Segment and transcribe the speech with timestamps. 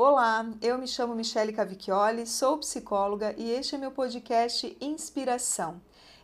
[0.00, 5.80] Olá, eu me chamo Michele Cavicchioli, sou psicóloga e este é meu podcast Inspiração.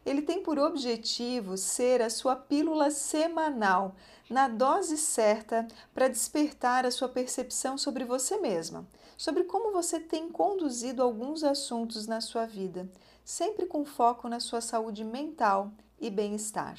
[0.07, 3.97] Ele tem por objetivo ser a sua pílula semanal,
[4.31, 10.29] na dose certa para despertar a sua percepção sobre você mesma, sobre como você tem
[10.29, 12.89] conduzido alguns assuntos na sua vida,
[13.25, 16.79] sempre com foco na sua saúde mental e bem-estar.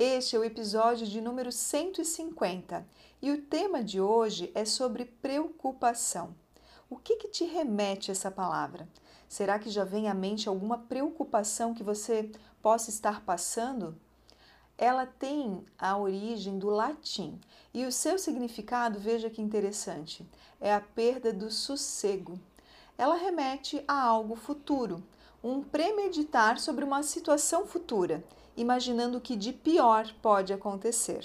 [0.00, 2.86] Este é o episódio de número 150
[3.20, 6.36] e o tema de hoje é sobre preocupação.
[6.88, 8.88] O que, que te remete essa palavra?
[9.28, 12.30] Será que já vem à mente alguma preocupação que você
[12.62, 13.98] possa estar passando?
[14.78, 17.36] Ela tem a origem do latim
[17.74, 20.24] e o seu significado, veja que interessante,
[20.60, 22.38] é a perda do sossego.
[22.96, 25.02] Ela remete a algo futuro,
[25.42, 28.22] um premeditar sobre uma situação futura,
[28.58, 31.24] imaginando o que de pior pode acontecer.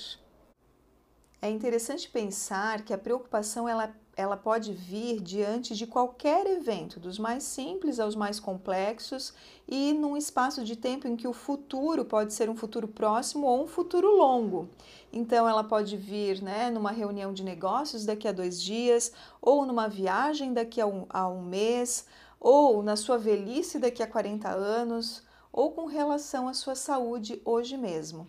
[1.42, 7.20] É interessante pensar que a preocupação ela, ela pode vir diante de qualquer evento, dos
[7.20, 9.34] mais simples aos mais complexos,
[9.68, 13.64] e num espaço de tempo em que o futuro pode ser um futuro próximo ou
[13.64, 14.70] um futuro longo.
[15.12, 19.90] Então, ela pode vir né, numa reunião de negócios daqui a dois dias, ou numa
[19.90, 22.06] viagem daqui a um, a um mês,
[22.40, 25.24] ou na sua velhice daqui a 40 anos,
[25.54, 28.28] ou com relação à sua saúde hoje mesmo.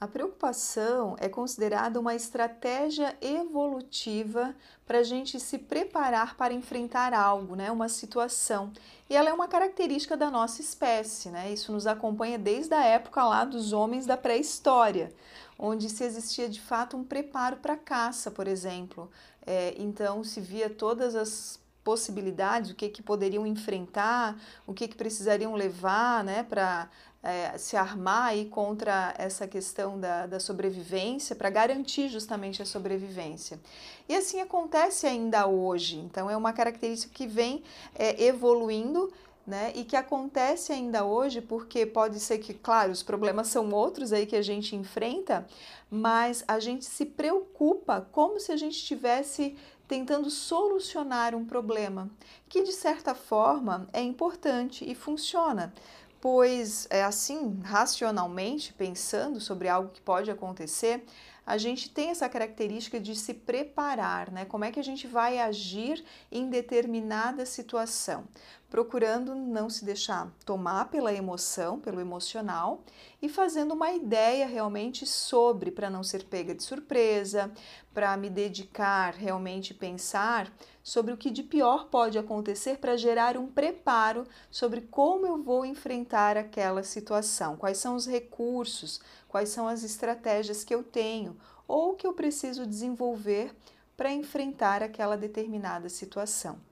[0.00, 4.54] A preocupação é considerada uma estratégia evolutiva
[4.86, 8.72] para a gente se preparar para enfrentar algo, né, uma situação.
[9.10, 11.52] E ela é uma característica da nossa espécie, né?
[11.52, 15.12] Isso nos acompanha desde a época lá dos homens da pré-história,
[15.58, 19.10] onde se existia de fato um preparo para caça, por exemplo.
[19.44, 24.94] É, então se via todas as possibilidades, o que, que poderiam enfrentar, o que, que
[24.94, 26.86] precisariam levar né, para
[27.22, 33.58] é, se armar aí contra essa questão da, da sobrevivência, para garantir justamente a sobrevivência.
[34.06, 37.62] E assim acontece ainda hoje, então é uma característica que vem
[37.94, 39.10] é, evoluindo.
[39.48, 44.12] Né, e que acontece ainda hoje, porque pode ser que, claro, os problemas são outros
[44.12, 45.46] aí que a gente enfrenta,
[45.90, 49.56] mas a gente se preocupa como se a gente estivesse
[49.88, 52.10] tentando solucionar um problema,
[52.46, 55.72] que de certa forma é importante e funciona,
[56.20, 61.06] pois é assim, racionalmente, pensando sobre algo que pode acontecer,
[61.46, 64.44] a gente tem essa característica de se preparar, né?
[64.44, 68.24] Como é que a gente vai agir em determinada situação?
[68.70, 72.82] Procurando não se deixar tomar pela emoção, pelo emocional
[73.20, 77.50] e fazendo uma ideia realmente sobre, para não ser pega de surpresa,
[77.94, 80.52] para me dedicar realmente pensar
[80.82, 85.64] sobre o que de pior pode acontecer para gerar um preparo sobre como eu vou
[85.64, 91.36] enfrentar aquela situação, quais são os recursos, quais são as estratégias que eu tenho
[91.66, 93.50] ou que eu preciso desenvolver
[93.96, 96.67] para enfrentar aquela determinada situação.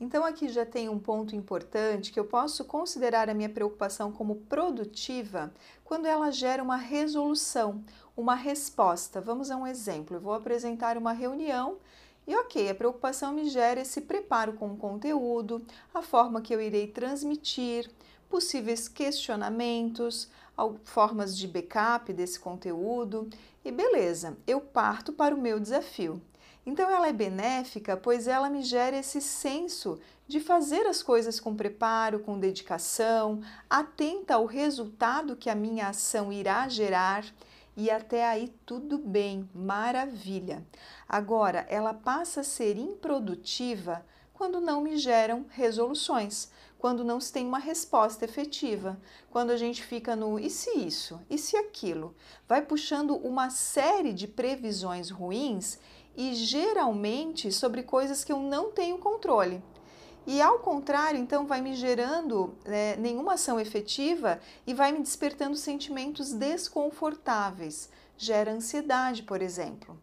[0.00, 4.36] Então, aqui já tem um ponto importante que eu posso considerar a minha preocupação como
[4.36, 5.52] produtiva
[5.84, 7.84] quando ela gera uma resolução,
[8.16, 9.20] uma resposta.
[9.20, 10.16] Vamos a um exemplo.
[10.16, 11.76] Eu vou apresentar uma reunião
[12.26, 15.62] e, ok, a preocupação me gera esse preparo com o conteúdo,
[15.92, 17.90] a forma que eu irei transmitir,
[18.30, 20.30] possíveis questionamentos,
[20.84, 23.28] formas de backup desse conteúdo
[23.62, 26.22] e beleza, eu parto para o meu desafio.
[26.64, 29.98] Então ela é benéfica, pois ela me gera esse senso
[30.28, 36.32] de fazer as coisas com preparo, com dedicação, atenta ao resultado que a minha ação
[36.32, 37.24] irá gerar
[37.76, 40.64] e até aí tudo bem, maravilha.
[41.08, 44.04] Agora, ela passa a ser improdutiva
[44.34, 48.98] quando não me geram resoluções, quando não se tem uma resposta efetiva,
[49.30, 52.14] quando a gente fica no e se isso, e se aquilo,
[52.48, 55.78] vai puxando uma série de previsões ruins
[56.16, 59.62] e geralmente sobre coisas que eu não tenho controle.
[60.26, 65.56] E ao contrário, então, vai me gerando é, nenhuma ação efetiva e vai me despertando
[65.56, 67.88] sentimentos desconfortáveis.
[68.16, 69.98] Gera ansiedade, por exemplo.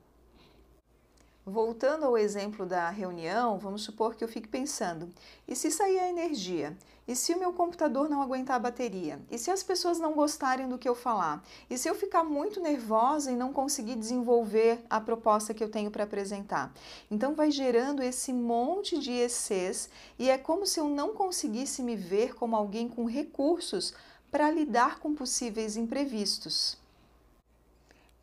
[1.49, 5.07] Voltando ao exemplo da reunião, vamos supor que eu fique pensando:
[5.47, 6.77] e se sair a energia?
[7.07, 9.17] E se o meu computador não aguentar a bateria?
[9.31, 11.41] E se as pessoas não gostarem do que eu falar?
[11.69, 15.89] E se eu ficar muito nervosa e não conseguir desenvolver a proposta que eu tenho
[15.89, 16.73] para apresentar?
[17.09, 19.89] Então vai gerando esse monte de excess
[20.19, 23.93] e é como se eu não conseguisse me ver como alguém com recursos
[24.29, 26.77] para lidar com possíveis imprevistos.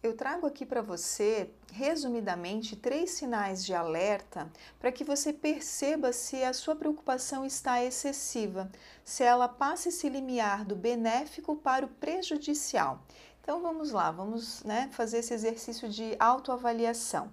[0.05, 6.45] Eu trago aqui para você, resumidamente, três sinais de alerta para que você perceba se
[6.45, 8.71] a sua preocupação está excessiva,
[9.03, 13.03] se ela passa esse limiar do benéfico para o prejudicial.
[13.41, 17.31] Então vamos lá, vamos né, fazer esse exercício de autoavaliação.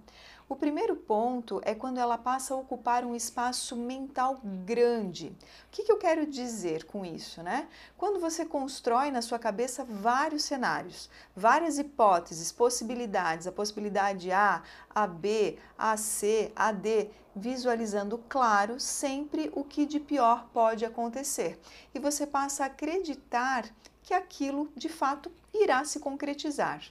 [0.52, 5.28] O primeiro ponto é quando ela passa a ocupar um espaço mental grande.
[5.28, 7.66] O que, que eu quero dizer com isso, né?
[7.96, 14.62] Quando você constrói na sua cabeça vários cenários, várias hipóteses, possibilidades, a possibilidade A,
[14.94, 21.58] a B, a C, a D, visualizando claro sempre o que de pior pode acontecer.
[21.94, 23.64] E você passa a acreditar
[24.02, 26.82] que aquilo de fato irá se concretizar.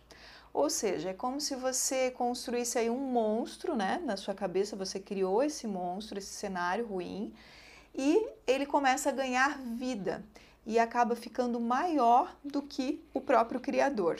[0.53, 4.01] Ou seja, é como se você construísse aí um monstro, né?
[4.05, 7.33] Na sua cabeça você criou esse monstro, esse cenário ruim,
[7.95, 10.23] e ele começa a ganhar vida
[10.65, 14.19] e acaba ficando maior do que o próprio criador.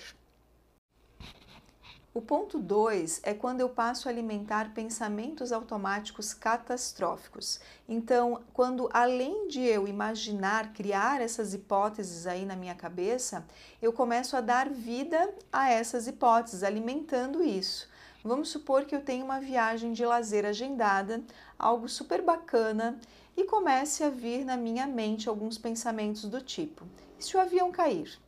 [2.13, 7.62] O ponto 2 é quando eu passo a alimentar pensamentos automáticos catastróficos.
[7.88, 13.46] Então, quando além de eu imaginar, criar essas hipóteses aí na minha cabeça,
[13.81, 17.88] eu começo a dar vida a essas hipóteses, alimentando isso.
[18.25, 21.24] Vamos supor que eu tenho uma viagem de lazer agendada,
[21.58, 23.00] algo super bacana,
[23.38, 26.86] e comece a vir na minha mente alguns pensamentos do tipo:
[27.18, 28.19] e se o avião cair?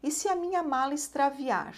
[0.00, 1.74] E se a minha mala extraviar?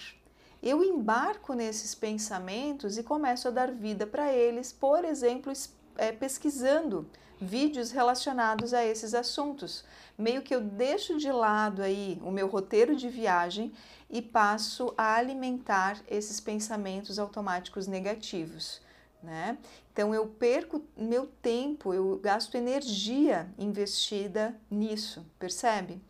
[0.64, 5.52] Eu embarco nesses pensamentos e começo a dar vida para eles, por exemplo,
[5.98, 7.06] é, pesquisando
[7.38, 9.84] vídeos relacionados a esses assuntos.
[10.16, 13.74] Meio que eu deixo de lado aí o meu roteiro de viagem
[14.08, 18.80] e passo a alimentar esses pensamentos automáticos negativos.
[19.22, 19.58] Né?
[19.92, 26.00] Então eu perco meu tempo, eu gasto energia investida nisso, percebe?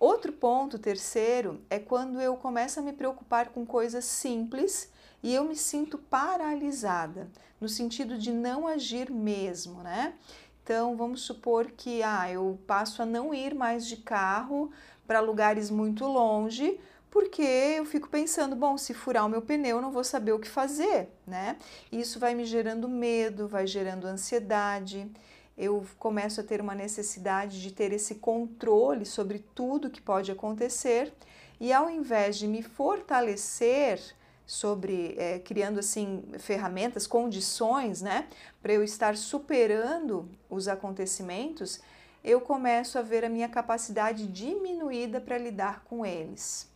[0.00, 4.90] Outro ponto, terceiro, é quando eu começo a me preocupar com coisas simples
[5.22, 7.28] e eu me sinto paralisada,
[7.60, 10.14] no sentido de não agir mesmo, né?
[10.62, 14.70] Então, vamos supor que ah, eu passo a não ir mais de carro
[15.04, 16.78] para lugares muito longe,
[17.10, 20.48] porque eu fico pensando, bom, se furar o meu pneu, não vou saber o que
[20.48, 21.56] fazer, né?
[21.90, 25.10] Isso vai me gerando medo, vai gerando ansiedade
[25.58, 31.12] eu começo a ter uma necessidade de ter esse controle sobre tudo que pode acontecer
[31.58, 34.00] e ao invés de me fortalecer
[34.46, 38.28] sobre é, criando assim ferramentas, condições, né,
[38.62, 41.80] para eu estar superando os acontecimentos,
[42.24, 46.68] eu começo a ver a minha capacidade diminuída para lidar com eles.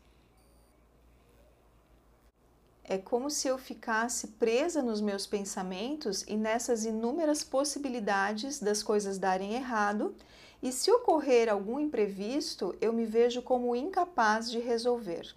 [2.93, 9.17] É como se eu ficasse presa nos meus pensamentos e nessas inúmeras possibilidades das coisas
[9.17, 10.15] darem errado,
[10.63, 15.35] e se ocorrer algum imprevisto, eu me vejo como incapaz de resolver.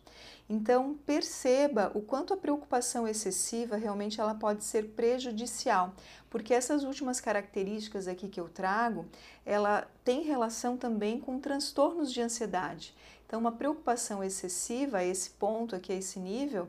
[0.49, 5.93] Então, perceba o quanto a preocupação excessiva realmente ela pode ser prejudicial,
[6.29, 9.05] porque essas últimas características aqui que eu trago,
[9.45, 12.93] ela tem relação também com transtornos de ansiedade.
[13.25, 16.67] Então, uma preocupação excessiva a esse ponto aqui, a esse nível,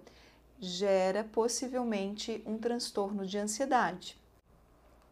[0.61, 4.19] gera possivelmente um transtorno de ansiedade.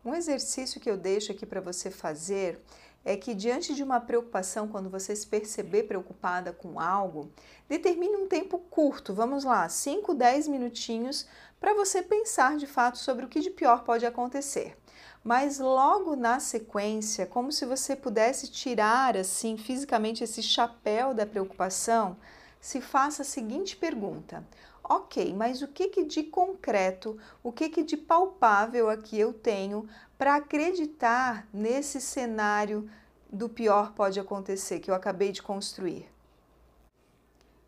[0.04, 2.60] Um exercício que eu deixo aqui para você fazer
[3.04, 7.30] é que, diante de uma preocupação, quando você se perceber preocupada com algo,
[7.68, 11.26] determine um tempo curto, vamos lá, 5, 10 minutinhos,
[11.60, 14.76] para você pensar de fato sobre o que de pior pode acontecer.
[15.22, 22.16] Mas logo na sequência, como se você pudesse tirar assim fisicamente esse chapéu da preocupação,
[22.60, 24.46] se faça a seguinte pergunta:
[24.86, 29.88] Ok, mas o que, que de concreto, o que, que de palpável aqui eu tenho
[30.18, 32.88] para acreditar nesse cenário
[33.32, 36.06] do pior pode acontecer que eu acabei de construir?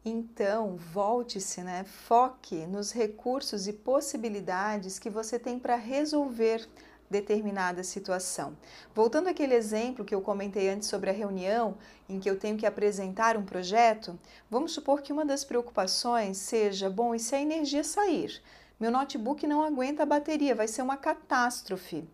[0.05, 1.85] Então, volte-se, né?
[1.85, 6.69] Foque nos recursos e possibilidades que você tem para resolver
[7.11, 8.57] determinada situação.
[8.95, 11.77] Voltando àquele exemplo que eu comentei antes sobre a reunião
[12.09, 14.19] em que eu tenho que apresentar um projeto,
[14.51, 18.43] vamos supor que uma das preocupações seja: bom, e se a energia sair?
[18.79, 22.07] Meu notebook não aguenta a bateria, vai ser uma catástrofe.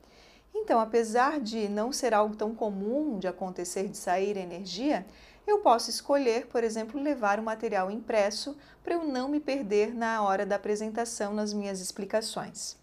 [0.54, 5.06] Então, apesar de não ser algo tão comum de acontecer de sair energia,
[5.46, 10.22] eu posso escolher, por exemplo, levar o material impresso para eu não me perder na
[10.22, 12.76] hora da apresentação nas minhas explicações.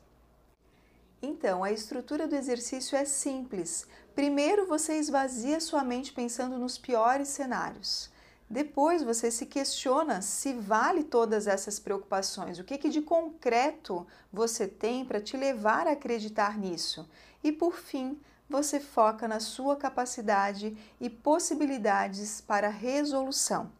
[1.22, 3.86] Então, a estrutura do exercício é simples.
[4.16, 8.10] Primeiro, você esvazia sua mente pensando nos piores cenários.
[8.50, 12.58] Depois, você se questiona se vale todas essas preocupações.
[12.58, 17.08] O que, que de concreto você tem para te levar a acreditar nisso?
[17.44, 23.72] E, por fim, você foca na sua capacidade e possibilidades para resolução.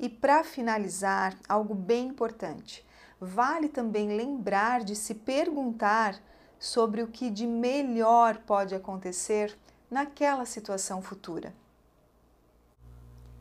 [0.00, 2.84] E para finalizar, algo bem importante:
[3.20, 6.20] vale também lembrar de se perguntar
[6.58, 9.56] sobre o que de melhor pode acontecer
[9.90, 11.54] naquela situação futura.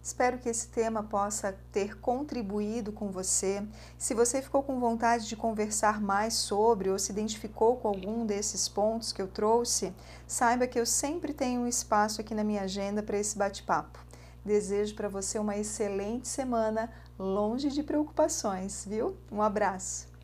[0.06, 3.66] Espero que esse tema possa ter contribuído com você.
[3.98, 8.70] Se você ficou com vontade de conversar mais sobre ou se identificou com algum desses
[8.70, 9.92] pontos que eu trouxe,
[10.28, 13.98] saiba que eu sempre tenho um espaço aqui na minha agenda para esse bate-papo.
[14.46, 19.18] Desejo para você uma excelente semana, longe de preocupações, viu?
[19.32, 20.15] Um abraço.